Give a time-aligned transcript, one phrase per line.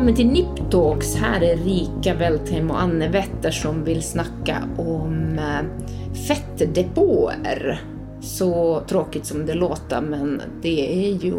[0.00, 1.14] välkommen till Niptalks.
[1.14, 7.80] Här är Rika Weltheim och Anne Wetter som vill snacka om eh, fettdepåer.
[8.22, 11.34] Så tråkigt som det låter, men det är ju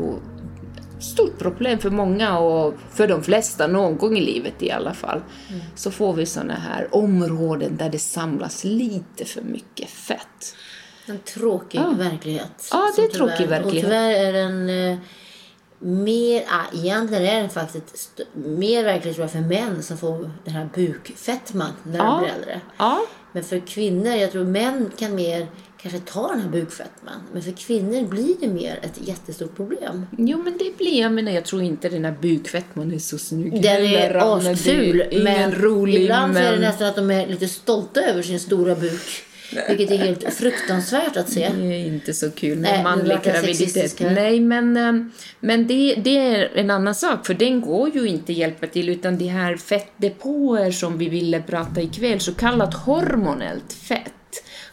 [1.00, 5.22] stort problem för många och för de flesta någon gång i livet i alla fall.
[5.50, 5.62] Mm.
[5.76, 10.56] Så får vi såna här områden där det samlas lite för mycket fett.
[11.06, 11.94] En tråkig ja.
[11.98, 12.70] verklighet.
[12.72, 13.66] Ja, det är en tråkig verklighet.
[13.66, 14.98] Och tyvärr är den eh,
[15.82, 20.54] mer, ah, egentligen är det faktiskt mer verkligt tror jag, för män som får den
[20.54, 22.06] här bukfettman när ja.
[22.06, 22.62] de blir äldre.
[22.78, 23.02] Ja.
[23.32, 27.22] Men för kvinnor, jag tror män kan mer kanske ta den här bukfettman.
[27.34, 30.06] Men för kvinnor blir det mer ett jättestort problem.
[30.18, 33.62] Jo, men det blir, jag menar, jag tror inte den här bukfettman är så snygg.
[33.62, 36.44] Den är asful, men rolig, ibland men...
[36.44, 39.26] är det nästan att de är lite stolta över sin stora buk.
[39.68, 41.50] Vilket är helt fruktansvärt att se.
[41.50, 44.00] Det är inte så kul med Nej, manlig graviditet.
[44.00, 44.94] Nej, men, eh,
[45.40, 49.18] men det, det är en annan sak, för den går ju inte hjälpa till, utan
[49.18, 54.14] de här fettdepåer som vi ville prata ikväll, så kallat hormonellt fett.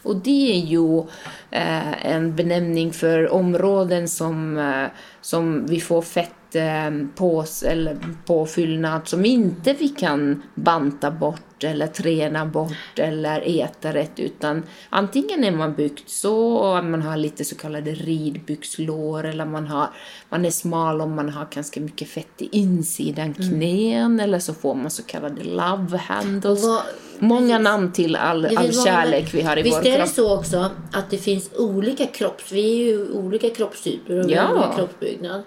[0.03, 1.03] Och det är ju
[1.51, 4.87] en benämning för områden som, eh,
[5.21, 11.87] som vi får fett eh, på, eller påfyllnad som inte vi kan banta bort eller
[11.87, 17.45] träna bort eller äta rätt utan antingen är man byggt så att man har lite
[17.45, 19.89] så kallade ridbyxlår eller man, har,
[20.29, 23.49] man är smal om man har ganska mycket fett i insidan mm.
[23.49, 24.19] knän mm.
[24.19, 26.63] eller så får man så kallade love handles.
[26.63, 26.81] Vad,
[27.19, 29.85] Många namn till all, all kärlek vi har i vår kropp.
[29.85, 32.51] Visst är det så också att det finns olika kropps...
[32.51, 34.53] Vi är ju olika kroppstyper och ja.
[34.53, 35.41] olika kroppsbyggnad.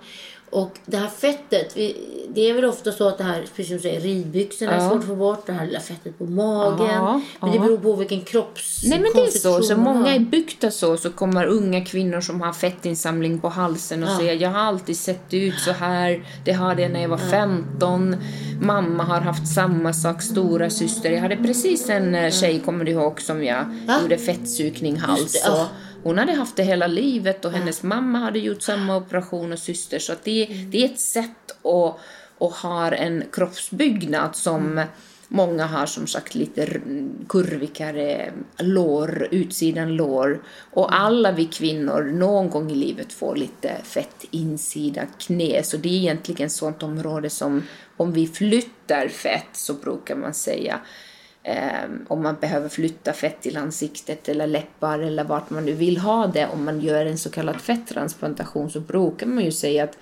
[0.53, 1.97] Och det här fettet, vi,
[2.29, 4.79] det är väl ofta så att det här, precis som du säger, ridbyxorna ja.
[4.79, 6.91] är svårt att få bort, det här lilla fettet på magen.
[6.91, 10.19] Aha, men det beror på vilken kropps Nej men det är så, så många är
[10.19, 14.17] byggda så, så kommer unga kvinnor som har fettinsamling på halsen och ja.
[14.17, 18.17] säger jag har alltid sett ut så här, det hade jag när jag var 15,
[18.61, 21.11] mamma har haft samma sak, stora syster.
[21.11, 24.03] Jag hade precis en eh, tjej, kommer du ihåg, som jag ja.
[24.03, 25.49] gjorde fettsugning hals.
[25.49, 25.67] Och,
[26.03, 29.99] hon hade haft det hela livet och hennes mamma hade gjort samma operation och syster.
[29.99, 30.71] Så det, mm.
[30.71, 31.99] det är ett sätt att,
[32.39, 34.89] att ha en kroppsbyggnad som mm.
[35.35, 36.81] Många har som sagt lite
[37.29, 40.43] kurvigare lår, utsidan lår.
[40.71, 45.63] Och alla vi kvinnor någon gång i livet får lite fett insida knä.
[45.63, 47.63] Så det är egentligen ett sånt område som
[47.97, 50.81] om vi flyttar fett så brukar man säga
[52.09, 56.27] om man behöver flytta fett till ansiktet eller läppar eller vart man nu vill ha
[56.27, 56.47] det.
[56.47, 59.99] Om man gör en så kallad fetttransplantation så brukar man ju säga att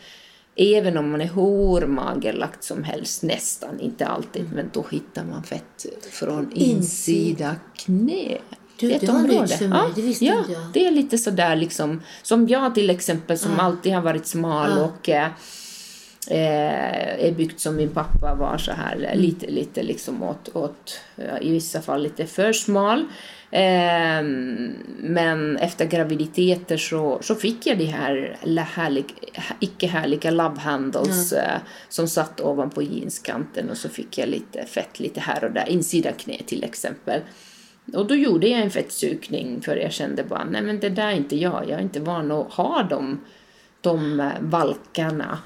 [0.56, 4.55] även om man är hur magerlagt som helst, nästan, inte alltid, mm.
[4.55, 8.39] men då hittar man fett från insida knä.
[8.77, 10.62] Du, det, det var nytt för mig, ja, det visste ja, inte jag.
[10.72, 13.62] Det är lite sådär liksom, som jag till exempel som ah.
[13.62, 14.84] alltid har varit smal ah.
[14.84, 15.09] och
[16.28, 19.19] eh, är byggt som min pappa var så här mm.
[19.19, 21.00] lite, lite liksom åt, åt
[21.41, 23.04] i vissa fall lite för smal.
[23.50, 24.22] Eh,
[24.98, 29.04] men efter graviditeter så, så fick jag de här härlig,
[29.60, 31.44] icke härliga love handles mm.
[31.44, 35.69] eh, som satt ovanpå jeanskanten och så fick jag lite fett lite här och där,
[35.69, 37.20] insida knä till exempel.
[37.94, 41.16] Och då gjorde jag en fettsugning för jag kände bara, nej men det där är
[41.16, 43.20] inte jag, jag är inte van att ha de,
[43.80, 45.38] de eh, valkarna.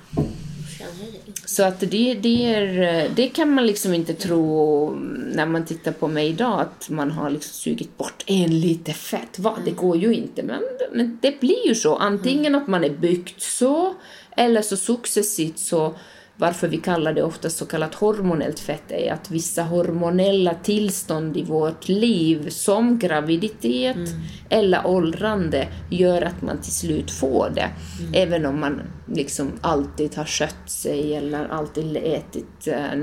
[1.45, 4.91] Så att det, det, är, det kan man liksom inte tro
[5.35, 9.39] när man tittar på mig idag att man har liksom sugit bort en lite fett.
[9.39, 9.59] Va?
[9.65, 11.97] Det går ju inte, men, men det blir ju så.
[11.97, 13.95] Antingen att man är byggt så
[14.37, 15.95] eller så successivt så
[16.37, 21.43] varför vi kallar det ofta så kallat hormonellt fett är att vissa hormonella tillstånd i
[21.43, 24.21] vårt liv, som graviditet mm.
[24.49, 27.71] eller åldrande, gör att man till slut får det.
[28.01, 28.15] Mm.
[28.15, 33.03] Även om man liksom alltid har skött sig eller alltid ätit eh,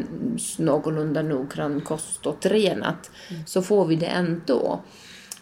[0.58, 3.42] någorlunda noggrann kost och tränat, mm.
[3.46, 4.82] så får vi det ändå.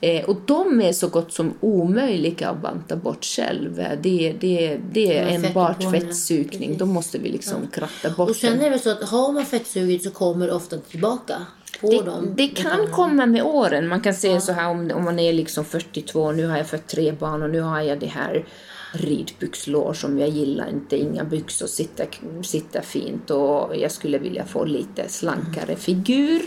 [0.01, 3.75] Eh, och de är så gott som omöjliga att banta bort själv.
[4.01, 6.77] Det, det, det är enbart fettsugning.
[6.77, 7.69] Då måste vi liksom ja.
[7.73, 10.77] kratta bort Och sen är det så att har man fettsugit så kommer det ofta
[10.77, 11.35] tillbaka.
[11.81, 13.87] Det, dem, det kan komma med åren.
[13.87, 14.39] Man kan säga ja.
[14.39, 17.49] så här om, om man är liksom 42, nu har jag fött tre barn och
[17.49, 18.45] nu har jag det här
[18.91, 22.07] ridbyxlår som jag gillar inte, inga byxor sitter,
[22.43, 25.77] sitter fint och jag skulle vilja få lite slankare mm.
[25.77, 26.41] figur.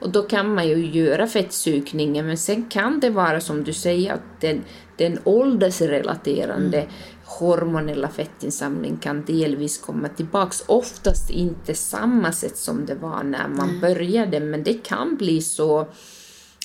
[0.00, 4.12] Och då kan man ju göra fettsugningen men sen kan det vara som du säger
[4.12, 4.64] att den,
[4.96, 6.90] den åldersrelaterande mm.
[7.24, 10.64] hormonella fettinsamling kan delvis komma tillbaks.
[10.66, 13.80] Oftast inte samma sätt som det var när man mm.
[13.80, 15.88] började men det kan bli så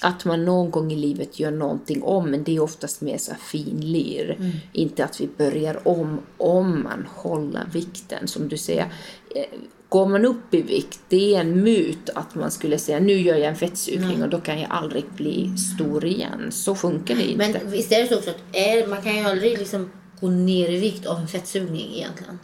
[0.03, 3.31] att man någon gång i livet gör någonting om, men det är oftast mer så
[3.35, 4.35] finlir.
[4.39, 4.51] Mm.
[4.73, 8.27] Inte att vi börjar om, om man håller vikten.
[8.27, 8.94] Som du säger,
[9.35, 9.45] eh,
[9.89, 13.35] går man upp i vikt, det är en myt att man skulle säga nu gör
[13.35, 14.21] jag en fettsugning mm.
[14.21, 16.51] och då kan jag aldrig bli stor igen.
[16.51, 17.38] Så funkar det inte.
[17.61, 20.69] Men visst är det så också att är, man kan ju aldrig liksom gå ner
[20.69, 22.39] i vikt av en fettsugning egentligen?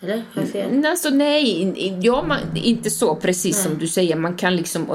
[0.00, 0.16] Eller?
[0.16, 0.86] Har jag fel?
[0.86, 3.64] Alltså, nej, ja, man, inte så precis nej.
[3.64, 4.16] som du säger.
[4.16, 4.86] Man kan liksom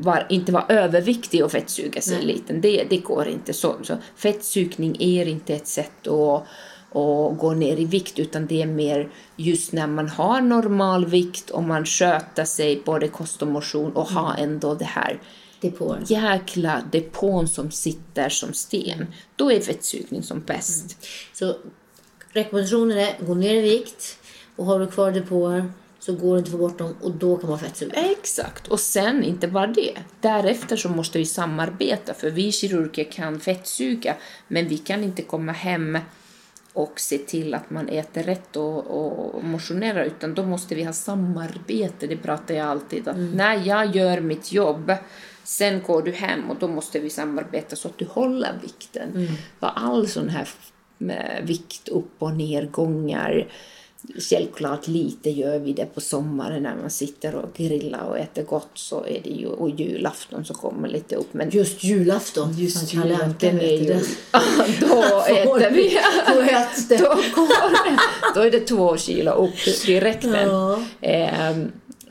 [0.00, 2.26] var, inte vara överviktig och fettsuga sig nej.
[2.26, 2.60] liten.
[2.60, 3.52] Det, det går inte.
[3.52, 6.46] Så, så fettsugning är inte ett sätt att
[6.92, 11.50] och gå ner i vikt utan det är mer just när man har normal vikt
[11.50, 14.24] och man sköter sig både kost och motion och mm.
[14.24, 15.20] har ändå det här
[15.60, 16.04] depån.
[16.06, 19.06] jäkla depån som sitter som sten.
[19.36, 20.84] Då är fettsugning som bäst.
[20.84, 20.96] Mm.
[21.32, 21.56] Så
[22.32, 24.18] rekommendationen är gå ner i vikt
[24.60, 27.36] och har du kvar depåer så går det inte att få bort dem och då
[27.36, 27.92] kan man fettsuga.
[27.92, 29.94] Exakt, och sen inte bara det.
[30.20, 34.16] Därefter så måste vi samarbeta för vi kirurger kan fettsuga
[34.48, 35.98] men vi kan inte komma hem
[36.72, 40.92] och se till att man äter rätt och, och motionerar utan då måste vi ha
[40.92, 43.30] samarbete, det pratar jag alltid att mm.
[43.30, 44.92] när jag gör mitt jobb
[45.44, 49.10] sen går du hem och då måste vi samarbeta så att du håller vikten.
[49.10, 49.32] Mm.
[49.60, 50.48] För all sån här
[51.08, 53.46] eh, vikt upp och nergångar
[54.30, 58.70] Självklart lite gör vi det på sommaren när man sitter och grillar och äter gott
[58.74, 61.34] så är det ju, och julafton så kommer lite upp.
[61.34, 63.94] Men just julafton, just julafton är ju,
[64.80, 65.98] då äter vi,
[66.34, 66.96] då, äts det.
[66.96, 67.16] Då,
[68.34, 70.24] då är det två kilo upp direkt.
[70.24, 70.82] Ja.
[71.00, 71.56] Eh,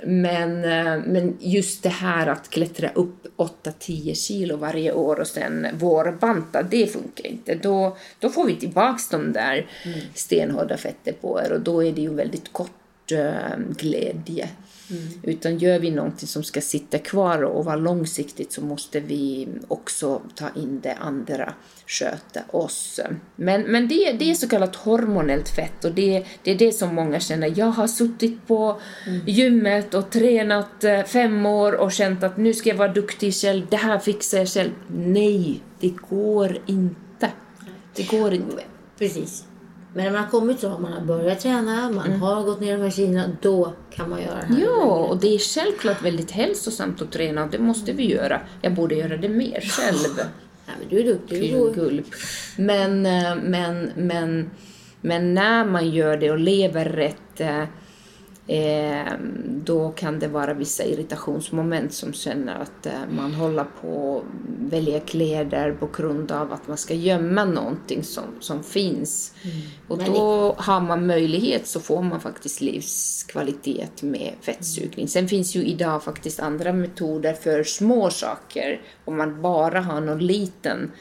[0.04, 5.68] men, eh, men just det här att klättra upp 8-10 kilo varje år och sen
[5.74, 7.56] vårbanta, det funkar inte.
[7.56, 10.00] Då, då får vi tillbaks de där mm.
[10.14, 14.50] stenhårda fettdepåer och då är det ju väldigt kort äh, glädje.
[14.90, 15.08] Mm.
[15.24, 20.22] Utan gör vi någonting som ska sitta kvar och vara långsiktigt så måste vi också
[20.36, 21.54] ta in det andra,
[21.88, 23.00] sköta oss.
[23.36, 26.96] Men, men det, det är så kallat hormonellt fett och det, det är det som
[26.96, 27.54] många känner.
[27.56, 29.22] Jag har suttit på mm.
[29.28, 33.68] gymmet och tränat eh, fem år och känt att nu ska jag vara duktig själv,
[33.70, 34.72] det här fixar jag själv.
[34.88, 37.32] Nej, det går inte.
[37.96, 38.64] Det går inte.
[38.98, 39.44] Precis.
[39.94, 42.22] Men när man har kommit så, man har börjat träna, man mm.
[42.22, 44.62] har gått ner de här kilona, då kan man göra det här.
[44.62, 48.42] Ja, och det är självklart väldigt hälsosamt att träna och det måste vi göra.
[48.62, 50.18] Jag borde göra det mer själv.
[50.66, 51.54] ja, men du är duktig.
[51.76, 52.06] Gulp.
[52.58, 54.50] Men, eh, men, men,
[55.02, 57.42] men när man gör det och lever rätt
[58.50, 59.14] eh, eh,
[59.48, 65.00] då kan det vara vissa irritationsmoment som känner att eh, man håller på att välja
[65.00, 69.34] kläder på grund av att man ska gömma någonting som, som finns.
[69.44, 69.56] Mm.
[69.88, 75.08] Och då har man möjlighet så får man faktiskt livskvalitet med fettsugning.
[75.08, 78.82] Sen finns ju idag faktiskt andra metoder för små saker.
[79.06, 80.92] Om man bara har någon liten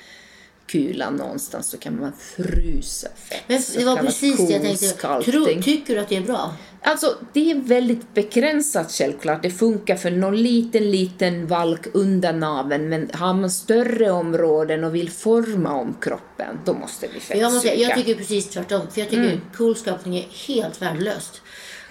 [0.68, 3.42] kula någonstans så kan man frysa fett.
[3.46, 5.30] Men det var precis det jag tänkte.
[5.30, 6.54] Tro, tycker du att det är bra?
[6.82, 9.42] Alltså, det är väldigt begränsat självklart.
[9.42, 14.94] Det funkar för någon liten, liten valk under naveln, men har man större områden och
[14.94, 17.40] vill forma om kroppen, då måste vi fettsuga.
[17.40, 19.40] Jag, måste, jag tycker precis tvärtom, för jag tycker mm.
[19.56, 21.42] coolskapning är helt värdelöst.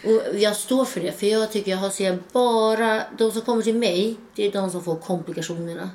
[0.03, 3.75] Och jag står för det, för jag tycker jag ser bara, de som kommer till
[3.75, 5.89] mig, det är de som får komplikationerna.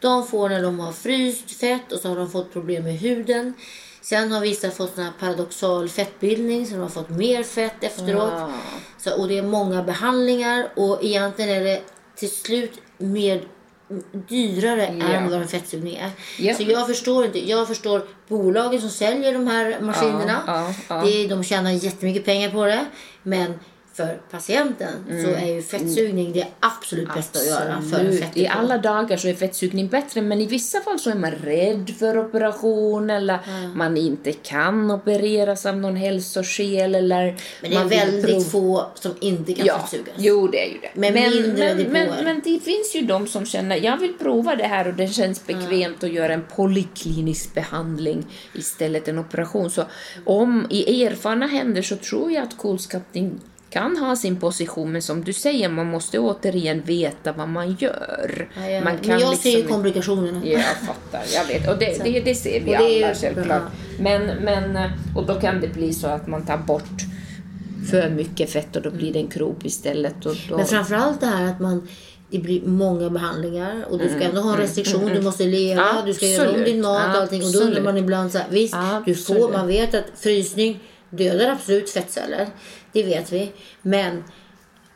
[0.00, 3.54] De får när de har fryst fett och så har de fått problem med huden.
[4.00, 8.32] Sen har vissa fått sån paradoxal fettbildning så de har fått mer fett efteråt.
[8.32, 8.50] Ah.
[8.98, 11.82] Så, och det är många behandlingar och egentligen är det
[12.16, 13.44] till slut mer
[14.12, 15.06] dyrare ja.
[15.06, 16.10] än vad en fettsugning är.
[16.38, 16.54] Ja.
[16.54, 17.48] Så jag förstår inte.
[17.50, 20.42] Jag förstår bolagen som säljer de här maskinerna.
[20.88, 22.86] Ja, det, de tjänar jättemycket pengar på det.
[23.22, 23.60] Men
[23.94, 25.24] för patienten mm.
[25.24, 27.52] så är ju fettsugning det absolut bästa absolut.
[27.52, 28.30] att göra.
[28.32, 31.30] För I alla dagar så är fettsugning bättre men i vissa fall så är man
[31.30, 33.78] rädd för operation eller mm.
[33.78, 39.54] man inte kan opereras av någon hälsoskäl eller Men det är väldigt få som inte
[39.54, 39.78] kan ja.
[39.78, 40.14] fettsugas.
[40.16, 40.90] Jo, det är ju det.
[40.94, 44.56] Men, men, mindre men, men, men, det finns ju de som känner jag vill prova
[44.56, 45.94] det här och det känns bekvämt mm.
[46.00, 49.70] att göra en polyklinisk behandling istället en operation.
[49.70, 49.84] Så
[50.24, 53.40] om i erfarna händer så tror jag att kolskattning
[53.74, 58.48] kan ha sin position, men som du säger, man måste återigen veta vad man gör.
[58.56, 58.84] Ja, ja.
[58.84, 59.50] Man kan men jag liksom...
[59.50, 60.40] ser ju komplikationerna.
[60.44, 61.22] Ja, jag fattar.
[61.34, 61.68] Jag vet.
[61.68, 63.62] Och det, det, det ser vi alla självklart.
[63.98, 67.00] Men, men, och då kan det bli så att man tar bort
[67.90, 70.26] för mycket fett och då blir det en krop istället.
[70.26, 70.56] Och då...
[70.56, 71.88] Men framförallt det här att man
[72.30, 75.22] det blir många behandlingar och du ska mm, ändå ha en mm, restriktion, mm, du
[75.22, 76.06] måste leva, Absolut.
[76.06, 77.44] du ska göra om din mat och allting.
[77.44, 78.74] Och då undrar man ibland så här, visst,
[79.06, 80.80] du får, man vet att frysning
[81.16, 82.48] dödar absolut fettceller.
[82.92, 83.52] Det vet vi.
[83.82, 84.24] Men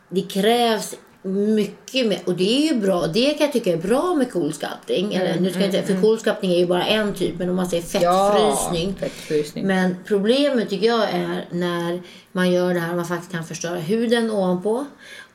[0.08, 2.18] det krävs mycket mer.
[2.24, 3.06] Och det är ju bra.
[3.06, 5.14] Det kan jag tycka är bra med coolsculpting.
[5.14, 7.38] Eller Mm, nu ska jag inte, för coolsculpting är ju bara en typ.
[7.38, 8.88] Men om man säger fettfrysning.
[9.00, 9.66] Ja, fettfrysning.
[9.66, 14.30] Men problemet tycker jag är när man gör det här man faktiskt kan förstöra huden
[14.30, 14.84] ovanpå.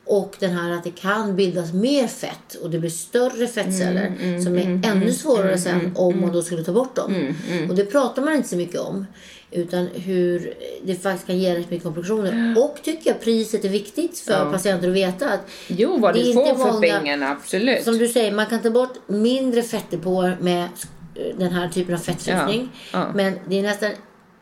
[0.05, 4.43] Och den här att det kan bildas mer fett och det blir större fettceller Mm,
[4.43, 7.15] som är ännu svårare sen om man då skulle ta bort dem.
[7.49, 9.05] Mm, Och det pratar man inte så mycket om.
[9.55, 12.55] Utan hur det faktiskt kan ge rätt mycket komplikationer.
[12.63, 16.55] Och tycker jag priset är viktigt för patienter att veta att Jo, vad du får
[16.55, 17.83] för många- pengarna, absolut.
[17.83, 20.67] som du säger, man kan ta bort mindre fettdepåer med
[21.37, 22.69] den här typen av fettsugning.
[22.93, 23.11] Ja, ja.
[23.15, 23.89] Men det är nästan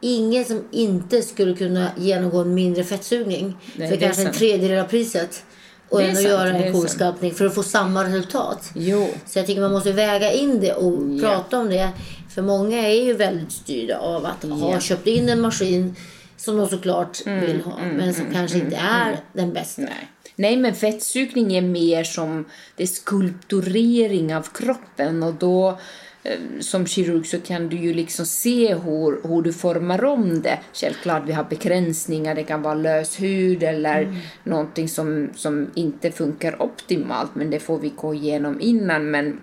[0.02, 4.84] ingen som inte skulle kunna genomgå en mindre fettsugning Nej, för kanske en tredjedel av
[4.88, 5.44] priset.
[5.90, 8.70] Och ändå sant, göra en coolsculpting för att få samma resultat.
[8.76, 9.08] Jo.
[9.26, 11.22] Så jag tycker man måste väga in det och Ja.
[11.30, 11.90] prata om det.
[12.36, 14.80] För många är ju väldigt styrda av att ha Ja.
[14.80, 15.96] köpt in en maskin
[16.38, 19.82] som de såklart Mm, vill ha men som kanske inte är den bästa.
[19.82, 20.08] Nej.
[20.36, 22.46] Nej, men fettsugning är mer som
[22.76, 25.78] det skulpturering av kroppen och då
[26.24, 30.60] eh, som kirurg så kan du ju liksom se hur, hur du formar om det.
[30.74, 34.16] Självklart, vi har begränsningar, det kan vara lös hud eller Mm.
[34.44, 39.12] någonting som, som inte funkar optimalt, men det får vi gå igenom innan.
[39.12, 39.40] Men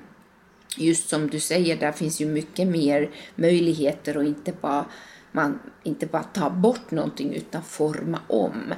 [0.76, 4.84] just som du säger, där finns ju mycket mer möjligheter och inte bara
[5.32, 8.74] man inte bara tar bort någonting utan forma om.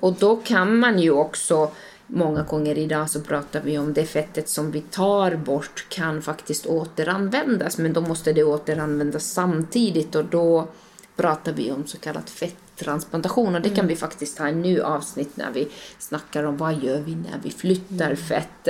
[0.00, 1.70] Och då kan man ju också
[2.06, 6.66] Många gånger idag så pratar vi om det fettet som vi tar bort kan faktiskt
[6.66, 10.68] återanvändas men då måste det återanvändas samtidigt och då
[11.16, 15.36] pratar vi om så kallat fetttransplantation och det kan vi faktiskt ha en ny avsnitt
[15.36, 15.68] när vi
[15.98, 18.68] snackar om vad gör vi när vi flyttar fett.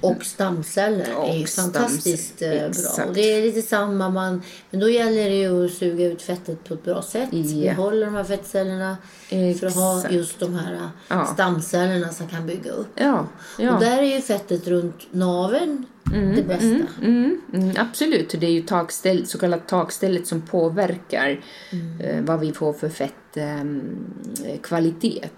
[0.00, 2.58] Och stamceller Och är fantastiskt eh, bra.
[2.58, 3.08] exakt.
[3.08, 6.64] Och det är lite samma, man, men då gäller det ju att suga ut fettet
[6.64, 7.28] på ett bra sätt.
[7.32, 7.74] Ja.
[7.74, 8.96] Behålla de här fettcellerna
[9.60, 10.14] för att ha Exakt.
[10.14, 11.26] just de här eh, Ja.
[11.26, 12.88] stamcellerna som kan bygga upp.
[12.94, 13.26] Ja,
[13.58, 13.74] ja.
[13.74, 15.06] Och där är ju fettet runt
[16.12, 16.86] naveln det bästa.
[17.02, 21.40] Mm, mm, absolut, det är ju takställ, så kallat takstället som påverkar
[22.00, 24.62] eh, vad vi får för fettkvalitet.
[24.62, 25.28] kvalitet.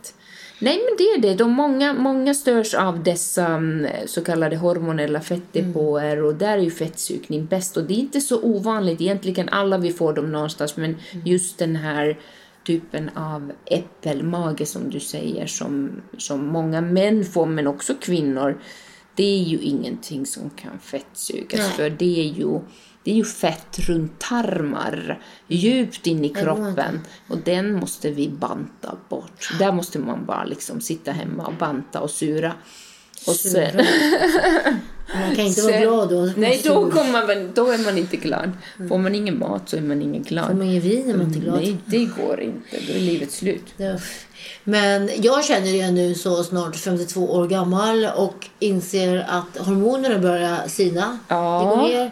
[0.62, 1.35] Nej, men det är det.
[1.35, 6.71] De många, många störs av dessa mm, så kallade hormonella fettdepåer och där är ju
[6.71, 7.77] fettsugning bäst.
[7.77, 11.77] Och det är inte så ovanligt, egentligen alla vi får dem någonstans, men just den
[11.77, 12.19] här
[12.67, 18.59] typen av äppelmage som du säger som, som många män får, men också kvinnor.
[19.21, 21.71] Det är ju ingenting som kan fettsugas Nej.
[21.71, 22.61] för det är ju
[23.05, 27.00] det är ju fett runt tarmar, djupt in i kroppen.
[27.29, 29.59] Och den måste vi banta bort.
[29.59, 32.53] Där måste man bara liksom sitta hemma och banta och sura.
[33.27, 33.77] Och sen.
[35.15, 36.33] Man kan inte vara sen- glad då.
[36.37, 38.53] Nej, då, kommer man, då är man inte glad.
[38.89, 40.47] Får man ingen mat så är man ingen glad.
[40.47, 41.55] Får man ingen vin är man inte glad.
[41.61, 42.77] Nej, det går inte.
[42.89, 43.65] Då är livet slut.
[43.77, 43.97] Ja.
[44.65, 50.69] Men jag känner det nu så snart 52 år gammal och inser att hormonerna börjar
[50.69, 51.19] sina.
[51.29, 51.61] Ja.
[51.61, 52.11] Det går ner.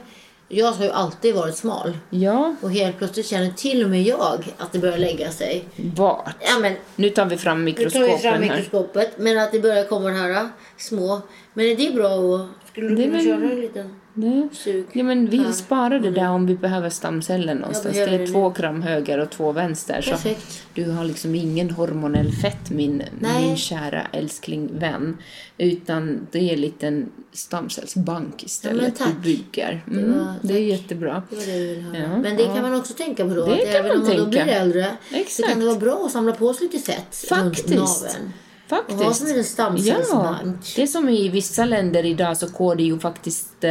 [0.51, 1.97] Jag har ju alltid varit smal.
[2.11, 5.65] Ja, Och helt plötsligt känner till och med jag att det börjar lägga sig.
[5.77, 6.35] vart?
[6.41, 8.41] Ja, men Nu tar vi fram nu tar vi fram här.
[8.41, 9.19] mikroskopet.
[9.19, 11.21] Men att det börjar komma de här äh, små.
[11.55, 12.47] Men är det bra att...
[12.73, 14.49] Skulle du kunna väl- köra en liten Det.
[14.53, 14.85] sug?
[14.93, 15.53] Ja, men vi Ja.
[15.53, 17.95] sparar det där om vi behöver stamceller någonstans.
[17.97, 20.03] Det är det två gram höger och två vänster.
[20.03, 20.29] Så
[20.75, 23.47] du har liksom ingen hormonell fett, min, Nej.
[23.47, 25.17] min kära älskling vän.
[25.59, 29.09] Utan det är en liten stamcellsbank istället tack.
[29.09, 29.85] du bygger.
[29.91, 31.23] Mm, det, var- är jättebra.
[31.31, 31.99] Det var det ville.
[31.99, 32.55] Ja, Men det ja.
[32.55, 33.47] kan man också tänka på då.
[33.47, 35.49] Det att kan även man om man då blir äldre så Exakt.
[35.49, 37.69] kan det vara bra att samla på sig lite fett Faktiskt.
[37.71, 38.33] runt naveln.
[38.69, 38.99] Faktiskt.
[39.01, 40.73] Och ha som en stamcellsbank.
[40.77, 43.65] det är som i vissa länder idag så går det ju faktiskt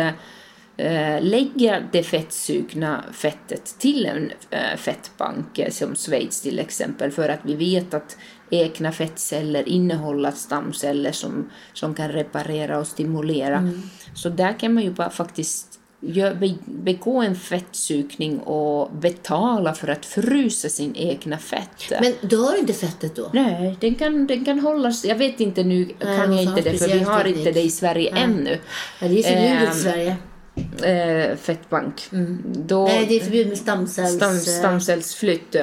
[0.78, 7.40] eh, lägga det fettsugna fettet till en eh, fettbank som Schweiz till exempel för att
[7.44, 8.18] vi vet att
[8.50, 13.72] egna fettceller innehåller stamceller som, som kan reparera och stimulera.
[14.14, 15.80] Så där kan man ju bara faktiskt
[16.66, 22.02] begå en fettsugning och betala för att frysa sin egna fett.
[22.02, 23.30] Men dör inte fettet då?
[23.34, 25.06] Nej, den kan, den kan hållas.
[25.06, 28.16] Jag vet inte nu, kan jag inte det för vi har inte det i Sverige
[28.16, 28.60] ännu.
[29.02, 30.16] Ja, det är förbjudet Ehm, i Sverige.
[30.84, 32.02] Eh, fettbank.
[32.46, 34.16] Då, Nej, det är förbjudet med stamcells...
[34.16, 35.56] stam, stamcellsflytt.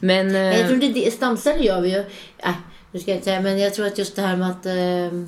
[0.00, 0.34] Men...
[0.34, 1.10] Eh, jag tror inte det.
[1.10, 1.98] Stamceller gör vi ju.
[2.38, 2.50] Äh,
[2.92, 4.66] nu ska jag inte säga, men jag tror att just det här med att...
[4.66, 5.18] Eh,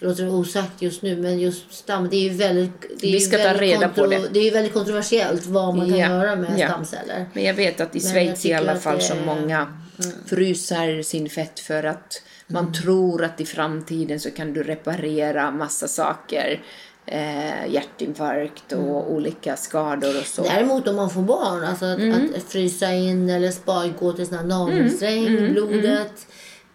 [0.00, 2.80] det låter osagt just nu, men just stam, det är ju väldigt...
[3.00, 4.28] Det är Vi ska ta väldigt reda på det.
[4.32, 6.68] Det är ju väldigt kontroversiellt vad man kan Ja, göra med ja.
[6.68, 7.26] stamceller.
[7.32, 9.78] Men jag vet att i Men Schweiz i alla fall det så är- många
[10.26, 15.88] frysar sin fett för att man tror att i framtiden så kan du reparera massa
[15.88, 16.62] saker.
[17.06, 20.42] Eh, hjärtinfarkt och olika skador och så.
[20.42, 22.32] Däremot om man får barn, alltså att, Mm.
[22.36, 26.26] att frysa in eller spara, gå till sån här navelsträng, blodet.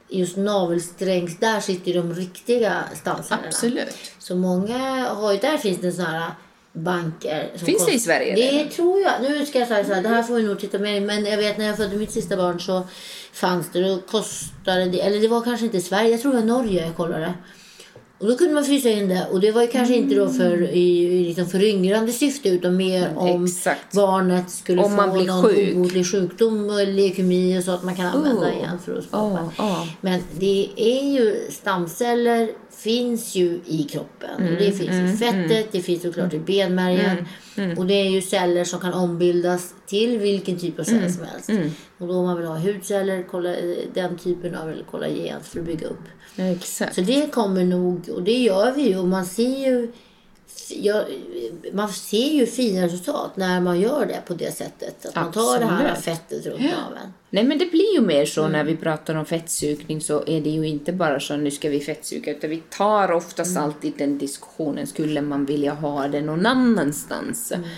[0.09, 3.47] just navelsträngs, där sitter de riktiga stamcellerna.
[3.47, 3.95] Absolut.
[4.19, 4.77] Så många
[5.09, 6.31] har ju, där finns det sådana här
[6.73, 7.49] banker.
[7.55, 7.87] Finns kost...
[7.89, 8.35] det i Sverige?
[8.35, 8.69] Det redan?
[8.69, 9.13] tror jag.
[9.21, 11.37] Nu ska jag säga så här, det här får vi nog titta mer Men jag
[11.37, 12.81] vet när jag födde mitt sista barn så
[13.33, 13.81] fanns det.
[13.81, 16.85] Då kostade det, eller det var kanske inte i Sverige, jag tror det var Norge
[16.85, 17.33] jag kollade.
[18.19, 19.27] Och då kunde man frysa in det.
[19.31, 20.03] Och det var ju kanske mm.
[20.03, 23.93] inte då för, i, i liksom föryngrande syfte utan mer om Exakt.
[23.93, 25.75] barnet skulle om få man blir någon sjuk.
[25.75, 28.53] obotlig sjukdom, leukemi och så att man kan använda oh.
[28.53, 29.43] igen för att skapa.
[29.57, 29.87] Oh, oh.
[30.01, 32.49] Men det är ju stamceller
[32.79, 34.29] finns ju i kroppen.
[34.39, 35.67] Mm, och det finns mm, i fettet, mm.
[35.71, 37.17] det finns såklart i benmärgen.
[37.55, 37.77] Mm, mm.
[37.77, 41.25] Och det är ju celler som kan ombildas till vilken typ av cell mm, som
[41.25, 41.49] helst.
[41.97, 43.55] Och då om man vill ha hudceller, kolla,
[43.93, 46.03] den typen av kollagen för att bygga upp.
[46.37, 46.95] exakt.
[46.95, 48.97] Så det kommer nog, och det gör vi ju.
[48.97, 49.91] Och man ser ju
[50.69, 51.05] jag,
[51.73, 55.05] man ser ju fina resultat när man gör det på det sättet.
[55.05, 57.13] Att man tar det här fettet runt naveln.
[57.29, 58.51] Nej men det blir ju mer så mm.
[58.51, 61.79] när vi pratar om fettsugning så är det ju inte bara så nu ska vi
[61.79, 63.63] fettsuga utan vi tar oftast mm.
[63.63, 64.87] alltid den diskussionen.
[64.87, 67.51] Skulle man vilja ha det någon annanstans?
[67.51, 67.69] Mm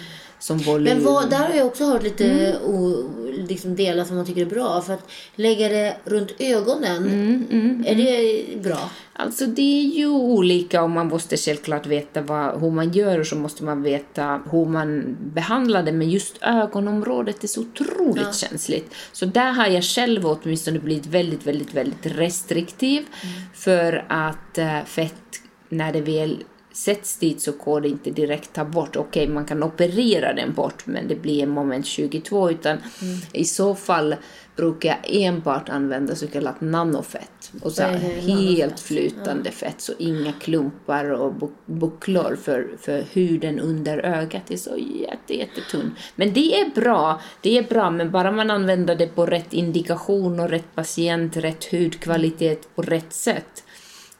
[0.42, 0.84] som volym.
[0.84, 2.62] Men vad, där har jag också hört lite mm.
[2.62, 3.10] o,
[3.48, 4.82] liksom delar som man tycker är bra.
[4.82, 8.90] För att lägga det runt ögonen, mm, mm, är det bra?
[9.14, 13.28] Alltså det är ju olika och man måste självklart veta vad, hur man gör och
[13.28, 15.92] så måste man veta hur man behandlar det.
[15.92, 18.34] Men just ögonområdet är så otroligt ja.
[18.34, 18.94] känsligt.
[19.12, 23.00] Så där har jag själv åtminstone blivit väldigt, väldigt, väldigt restriktiv.
[23.00, 23.36] Mm.
[23.54, 28.66] För att äh, fett, när det väl sätts dit så går det inte direkt ta
[28.66, 28.96] bort.
[28.96, 33.18] Okej, okay, man kan operera den bort men det blir en moment 22 utan mm.
[33.34, 34.16] i så fall
[34.56, 37.52] brukar jag enbart använda så kallat nanofett.
[37.62, 39.52] Och så helt flytande ja.
[39.52, 45.96] fett så inga klumpar och bucklor för, för huden under ögat är så jätte, jättetunn.
[46.16, 50.40] Men det är bra, det är bra men bara man använder det på rätt indikation
[50.40, 53.64] och rätt patient, rätt hudkvalitet på rätt sätt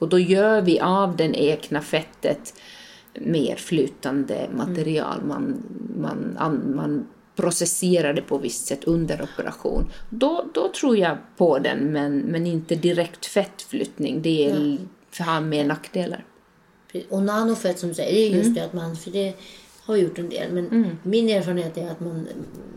[0.02, 2.54] och då gör vi av den egna fettet
[3.14, 5.22] mer flytande material.
[5.24, 5.62] Man,
[5.96, 9.90] man, man processerar det på visst sätt under operation.
[10.10, 14.22] Då, då tror jag på den, men, men inte direkt fettflyttning.
[14.22, 14.88] Det är, mm.
[15.18, 16.24] har mer nackdelar.
[17.08, 18.54] Och nanofett som du säger, det är just mm.
[18.54, 19.34] det att man, för det
[19.84, 20.90] har gjort en del, men mm.
[21.02, 22.28] min erfarenhet är att man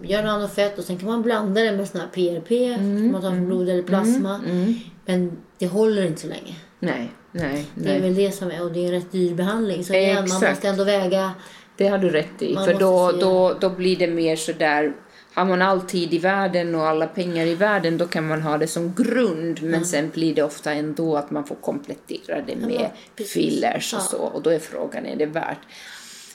[0.03, 3.11] gör nanofett och sen kan man blanda det med sån här PRP, mm.
[3.11, 4.35] man tar från blod eller plasma.
[4.35, 4.51] Mm.
[4.51, 4.73] mm.
[5.05, 6.55] Men det håller inte så länge.
[6.79, 7.65] Nej, nej.
[7.75, 9.83] Det är väl det som är, och det är en rätt dyr behandling.
[9.83, 11.31] Så igen, man måste ändå väga.
[11.77, 14.93] Det har du rätt i, för då, då, då blir det mer sådär
[15.35, 18.57] har man all tid i världen och alla pengar i världen då kan man ha
[18.57, 19.85] det som grund men mm.
[19.85, 24.17] sen blir det ofta ändå att man får komplettera det med ja, fillers och så
[24.17, 25.59] och då är frågan är det värt.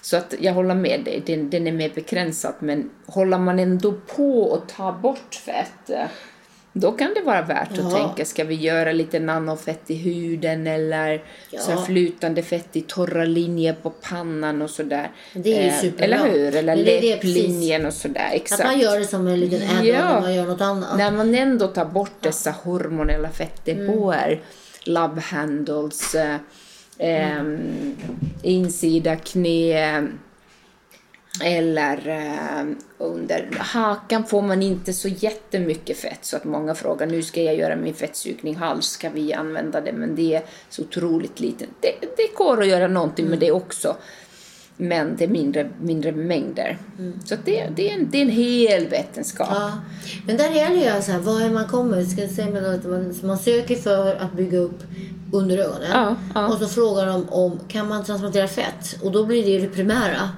[0.03, 3.93] Så att jag håller med dig, den, den är mer begränsad men håller man ändå
[3.93, 5.91] på att ta bort fett
[6.73, 7.87] då kan det vara värt ja.
[7.87, 11.61] att tänka, ska vi göra lite nanofett i huden eller ja.
[11.61, 15.11] så flytande fett i torra linjer på pannan och sådär.
[15.33, 16.05] Det är ju eh, superbra.
[16.05, 16.57] Eller hur?
[16.57, 18.31] Eller läpplinjen och sådär.
[18.33, 18.61] Exakt.
[18.61, 20.21] Att man gör det som en liten add ja.
[20.21, 20.99] man gör något annat.
[20.99, 24.41] När man ändå tar bort dessa hormonella fettdepåer, mm.
[24.85, 26.37] love handles, eh,
[26.99, 27.97] mm.
[28.43, 30.09] insida knä,
[31.43, 37.23] eller eh, under hakan får man inte så jättemycket fett så att många frågar nu
[37.23, 39.93] ska jag göra min fettsugning hals, ska vi använda det?
[39.93, 41.67] Men det är så otroligt lite.
[41.81, 43.31] Det, det går att göra någonting mm.
[43.31, 43.97] med det också.
[44.81, 46.79] Men det är mindre, mindre mängder.
[46.99, 47.21] Mm.
[47.25, 49.49] Så det, det, är en, det är en hel vetenskap.
[49.51, 49.73] Ja.
[50.27, 52.05] Men där är det ju så här, var är man kommer?
[52.05, 54.83] Ska säga att man, man söker för att bygga upp
[55.33, 55.91] under ögonen.
[55.93, 56.49] Ja, ja.
[56.49, 58.99] Och så frågar de om kan man transplantera fett?
[59.03, 60.31] Och då blir det det primära.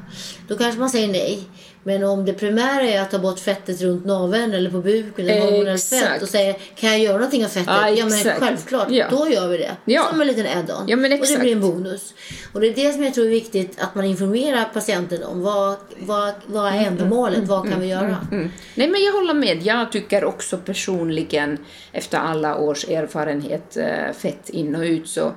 [0.48, 1.48] Då kanske man säger nej.
[1.84, 5.40] Men om det primära är att ta bort fettet runt naveln eller på buken eller
[5.40, 7.66] hormonellt fett och säger kan jag göra någonting av fettet?
[7.66, 9.06] Ja, ja men självklart, ja.
[9.10, 9.76] då gör vi det.
[9.84, 10.06] Ja.
[10.10, 10.84] Som en liten add-on.
[10.86, 12.14] Ja, och det blir en bonus.
[12.52, 15.42] Och det är det som jag tror är viktigt att man informerar patienten om.
[15.42, 17.36] Vad, vad, vad är mm, ändamålet?
[17.36, 18.26] Mm, vad kan vi mm, göra?
[18.32, 19.62] Mm, Nej men jag håller med.
[19.62, 21.58] Jag tycker också personligen
[21.92, 25.32] efter alla års erfarenhet eh, fett in och ut så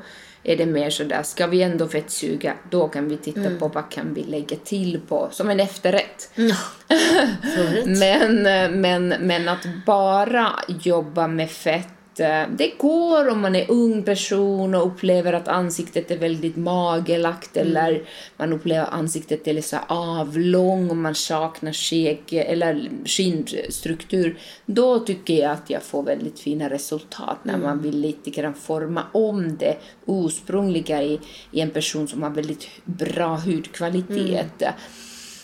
[0.46, 3.60] är det mer sådär, ska vi ändå fettsuga, då kan vi titta mm.
[3.60, 6.30] på vad kan vi lägga till på, som en efterrätt.
[6.36, 6.56] Ja.
[7.86, 8.42] men,
[8.82, 14.76] men, men att bara jobba med fett Eh, det går om man är ung person
[14.76, 17.68] och upplever att ansiktet är väldigt magelagt mm.
[17.68, 18.04] eller
[18.38, 24.38] man upplever att ansiktet är så avlång och man saknar skägg eller skinnstruktur.
[24.66, 27.66] Då tycker jag att jag får väldigt fina resultat när mm.
[27.66, 31.20] man vill lite grann forma om det ursprungliga i,
[31.52, 34.62] i en person som har väldigt bra hudkvalitet.
[34.62, 34.74] Mm.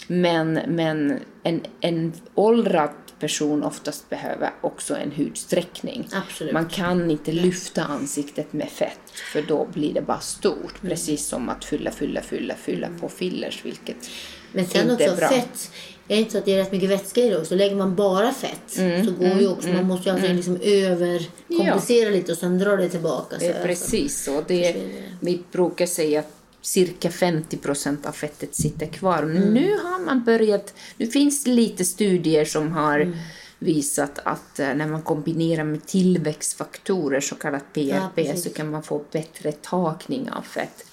[0.08, 2.90] Men, men en, en åldrad
[3.22, 6.08] person oftast behöver också en hudsträckning.
[6.14, 6.54] Absolut.
[6.54, 10.82] Man kan inte lyfta ansiktet med fett för då blir det bara stort.
[10.82, 14.10] Precis som att fylla, fylla, fylla, fylla på fillers vilket
[14.54, 15.30] Men sen inte är också bra.
[15.30, 15.72] fett.
[16.08, 17.56] Är det inte så att det är rätt mycket vätska i det också?
[17.56, 22.10] Lägger man bara fett Mm, så går ju också, man måste ju alltså liksom överkompensera
[22.10, 23.36] lite och sen dra det tillbaka.
[23.40, 24.44] Så Det är precis så.
[24.48, 24.76] Det är,
[25.20, 29.24] vi brukar säga att cirka 50 procent av fettet sitter kvar.
[29.24, 33.14] Nu har man börjat, nu finns det lite studier som har
[33.60, 38.44] visat att eh, när man kombinerar med tillväxtfaktorer, så kallat PRP, precis.
[38.44, 40.86] så kan man få bättre takning av fett.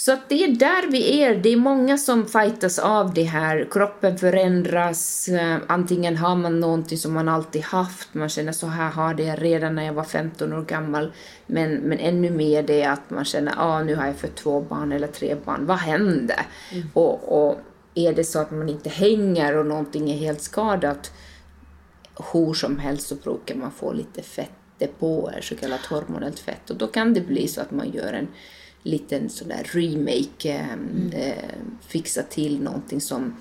[0.00, 1.34] Så att det är där vi är.
[1.34, 3.68] Det är många som fightas av det här.
[3.70, 5.28] Kroppen förändras.
[5.28, 8.14] eh, Antingen har man någonting som man alltid haft.
[8.14, 11.12] Man känner så här har jag redan när jag var 15 år gammal.
[11.46, 14.92] Men, men ännu mer det att man känner ah, nu har jag fått två barn
[14.92, 15.66] eller tre barn.
[15.66, 16.34] Vad hände?
[16.94, 17.58] Och, och
[17.94, 21.12] är det så att man inte hänger och någonting är helt skadat
[22.32, 26.70] hur som helst så brukar man få lite fettdepåer, så kallat hormonellt fett.
[26.70, 28.28] Och då kan det bli så att man gör en
[28.82, 31.44] liten sådär remake, eh, eh,
[31.88, 33.36] fixar till någonting som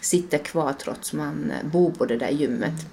[0.00, 2.86] sitter kvar trots man eh, bor på det där gymmet.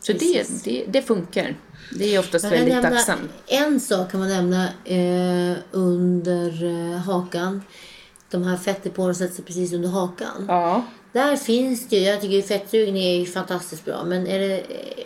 [0.00, 1.56] Så det, det, det funkar.
[1.98, 3.30] Det är oftast väldigt nämna, tacksamt.
[3.46, 7.62] en sak kan man nämna eh, under eh, hakan.
[8.30, 10.44] De här fettdepåerna sätter sig precis under hakan.
[10.48, 10.84] Ja.
[11.18, 14.04] Där finns det ju, jag tycker fettsugning är ju fantastiskt bra.
[14.04, 14.62] Men det,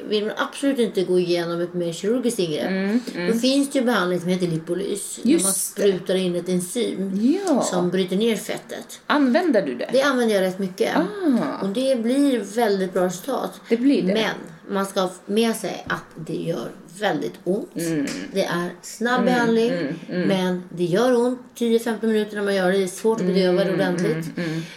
[0.08, 3.00] vill man absolut inte gå igenom ett mer kirurgiskt ingrepp.
[3.32, 5.18] Då finns det ju behandling som heter lipolys.
[5.18, 5.82] Man Mm, Just det.
[5.82, 7.62] sprutar in ett enzym Ja.
[7.62, 9.00] som bryter ner fettet.
[9.06, 9.88] Använder du det?
[9.92, 10.96] Det använder jag rätt mycket.
[10.96, 11.62] Ah.
[11.62, 13.60] Och det blir väldigt bra resultat.
[13.68, 14.12] Det blir det.
[14.14, 14.34] Men
[14.68, 17.76] man ska ha med sig att det gör väldigt ont.
[17.76, 18.06] Mm.
[18.32, 19.72] Det är snabb behandling.
[20.08, 22.78] Men det gör ont 10-15 minuter när man gör det.
[22.78, 24.26] Det är svårt att bedöva Mm, det ordentligt.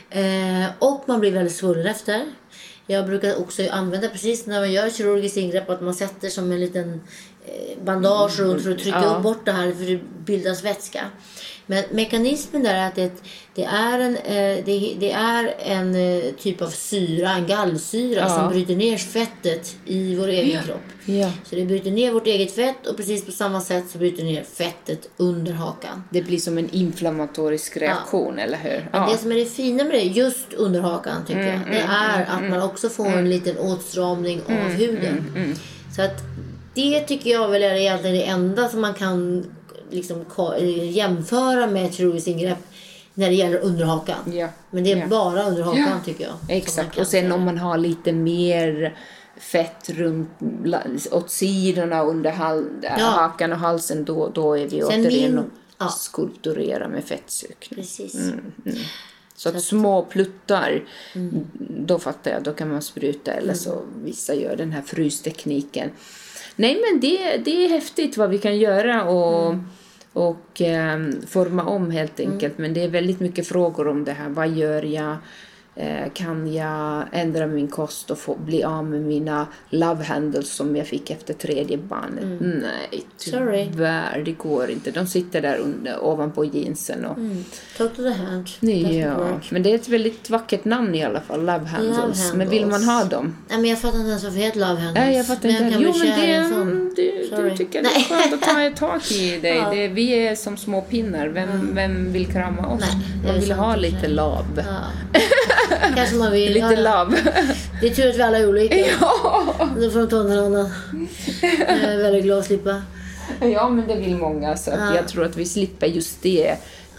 [0.10, 2.22] Eh, och man blir väldigt svullen efter.
[2.88, 6.60] Jag brukar också använda precis när man gör kirurgiskt ingrepp att man sätter som en
[6.60, 7.02] liten
[7.46, 9.16] eh, bandage runt för att trycka Ja.
[9.16, 11.02] upp bort det här för det bildas vätska.
[11.68, 13.12] Men mekanismen där är att det,
[13.56, 18.30] det är en, eh, det, det är en eh, typ av syra, en gallsyra Ja.
[18.30, 20.82] som bryter ner fettet i vår egen kropp.
[21.06, 21.32] Ja.
[21.50, 24.30] Så det bryter ner vårt eget fett och precis på samma sätt så bryter det
[24.32, 26.04] ner fettet under hakan.
[26.10, 28.90] Det blir som en inflammatorisk reaktion, eller hur?
[28.92, 32.26] Men det som är det fina med det, just under hakan tycker jag, det är
[32.26, 35.56] att man också får en liten åtstramning av huden.
[35.96, 36.22] Så att
[36.74, 39.46] det tycker jag väl är egentligen det enda som man kan
[39.92, 40.26] liksom
[40.58, 42.58] eh, jämföra med ett kirurgiskt ingrepp
[43.14, 44.34] när det gäller under hakan.
[44.34, 44.48] Ja.
[44.72, 45.08] Men det är Ja.
[45.08, 46.00] bara under hakan Ja.
[46.06, 46.58] tycker jag.
[46.58, 48.98] Exakt, och sen om man har lite mer
[49.38, 50.30] fett runt,
[51.12, 52.66] åt sidorna under hal,
[53.00, 55.46] hakan och halsen, då, då är vi Sen återigen min- och
[55.78, 55.88] ja.
[55.90, 57.76] skulpturera med fettsökning.
[57.76, 58.16] Precis.
[59.36, 60.84] Så att små pluttar,
[61.16, 61.48] Mm.
[61.60, 65.90] då fattar jag, då kan man spruta eller så vissa gör den här frystekniken.
[66.56, 69.64] Nej men det, det är häftigt vad vi kan göra och, Mm.
[70.14, 72.58] och ehm, forma om helt enkelt.
[72.58, 74.30] Men det är väldigt mycket frågor om det här.
[74.30, 75.16] Vad gör jag?
[75.78, 80.76] Eh, kan jag ändra min kost och få, bli av med mina love handles som
[80.76, 82.42] jag fick efter tredje barnet?
[82.42, 83.66] Nej, Sorry.
[83.72, 84.92] tyvärr, det går inte.
[84.92, 87.18] De sitter där under, ovanpå jeansen och
[87.78, 88.50] Talk to the hand.
[88.60, 91.98] Ja, men det är ett väldigt vackert namn i alla fall, Love Handles.
[92.26, 93.14] Love Men vill man Handles.
[93.14, 93.36] ha dem?
[93.50, 94.94] Nej, men jag fattar inte ens varför det heter Love Handles.
[94.96, 95.64] Nej, jag fattar men inte.
[95.64, 97.50] jag kan Jo, men det, en du, Sorry.
[97.50, 98.04] du tycker det är Nej.
[98.30, 99.56] skönt att ta ett tag i dig.
[99.58, 99.70] Ja.
[99.70, 101.28] Det, vi är som små pinnar.
[101.28, 102.82] Vem, vem vill krama oss?
[102.82, 104.46] Nej, man vill ha lite love.
[104.58, 105.20] Ja.
[105.96, 106.54] Kanske man vill.
[106.54, 107.18] Lite ja, love.
[107.82, 108.76] Det är tur att vi alla är olika.
[108.78, 109.70] ja.
[109.82, 110.70] Då får de ta någon annan.
[111.42, 112.82] Jag är väldigt glad att slippa.
[113.42, 114.58] ja, men det vill många.
[114.58, 114.96] Så att Ja.
[114.96, 116.56] jag tror att vi slipper just det.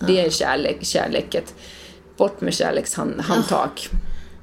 [0.07, 1.55] Det är kärlek, kärleket.
[2.17, 3.71] Bort med kärlekshandtag.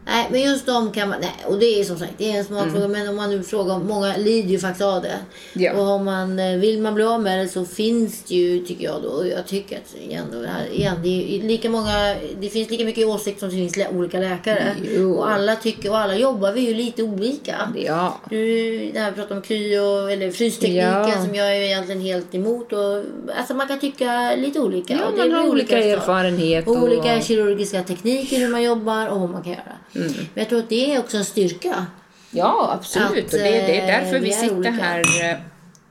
[0.06, 1.18] Nej, men just de kan man...
[1.22, 2.88] Nej, och det är som sagt, det är en smakfråga.
[2.88, 5.18] Men om man nu frågar, många lider ju faktiskt av det.
[5.54, 5.74] Ja.
[5.74, 8.84] Och om man, eh, vill man bli av med det så finns det ju, tycker
[8.84, 12.50] jag då, och jag tycker att igen, då, här, igen det, är lika många, det
[12.50, 14.76] finns lika mycket åsikt som det finns lä- olika läkare.
[14.98, 15.14] Jo.
[15.16, 17.56] Och alla tycker, och alla jobbar vi ju lite olika.
[17.76, 18.18] Ja.
[18.30, 18.46] Du,
[18.94, 21.24] det här vi pratar om kryo eller frystekniken Ja.
[21.26, 22.74] som jag är egentligen helt emot.
[22.74, 23.04] Och,
[23.38, 24.94] alltså man kan tycka lite olika.
[24.94, 26.00] Ja, och det man har olika resultat.
[26.00, 29.74] erfarenhet och- Olika kirurgiska tekniker hur man jobbar och vad man kan göra.
[29.96, 30.08] Mm.
[30.14, 31.86] Men jag tror att det är också en styrka.
[32.32, 33.26] Ja, absolut.
[33.26, 34.72] Att, och det, det är eh, därför vi, vi är sitter olika.
[34.72, 35.38] här eh,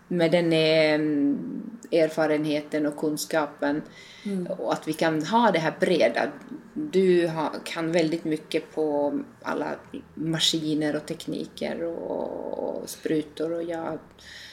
[0.08, 3.82] med den eh, erfarenheten och kunskapen.
[4.24, 4.46] Mm.
[4.46, 6.32] Och att vi kan ha det här breda.
[6.74, 7.30] Du
[7.64, 9.66] kan väldigt mycket på alla
[10.14, 13.98] maskiner och tekniker och, sprutor och jag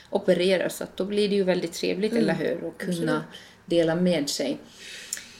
[0.10, 2.24] opererar så att då blir det ju väldigt trevligt, Mm.
[2.24, 2.64] eller hur?
[2.64, 3.24] Och kunna
[3.66, 4.58] dela med sig.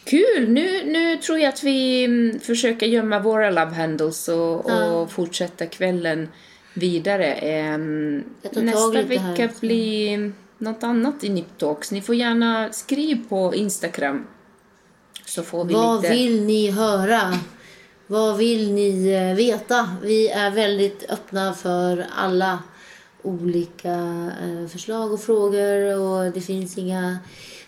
[0.10, 0.50] Kul!
[0.50, 4.86] Nu, nu tror jag att vi mm, försöker gömma våra love handles och, Ja.
[4.86, 6.28] och fortsätta kvällen
[6.74, 7.34] vidare.
[7.34, 11.92] Ehm, nästa vecka blir något annat i Nip Talks.
[11.92, 14.28] Ni får gärna skriva på Instagram.
[15.26, 16.14] Så får vi Vad lite...
[16.14, 17.34] vill ni höra?
[18.08, 19.90] Vad vill ni eh, veta?
[20.04, 22.60] Vi är väldigt öppna för alla
[23.22, 23.94] olika
[24.44, 27.18] eh, förslag och frågor och det finns inga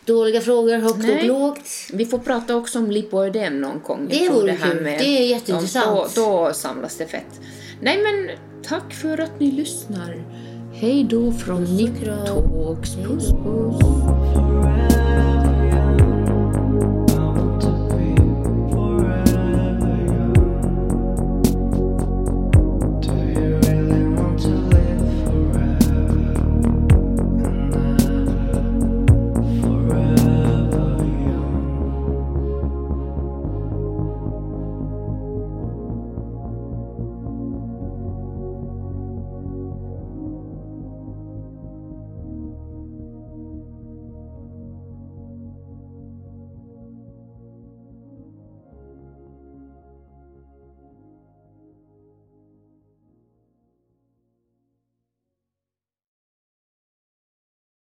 [0.06, 1.20] dåliga frågor högt Nej.
[1.20, 1.70] och lågt.
[1.94, 4.08] Vi får prata också om lipoödem någon gång.
[4.10, 4.82] Det vore kul.
[4.82, 6.16] Med, det är jätteintressant.
[6.16, 7.40] Då, då samlas det fett.
[7.82, 10.24] Nej men tack för att ni lyssnar.
[10.74, 12.96] Hej då från Nip Talks.
[12.96, 13.82] Puss puss.